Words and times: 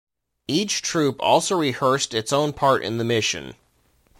Each 0.47 0.81
troop 0.81 1.17
also 1.19 1.55
rehearsed 1.55 2.15
its 2.15 2.33
own 2.33 2.53
part 2.53 2.83
in 2.83 2.97
the 2.97 3.03
mission. 3.03 3.53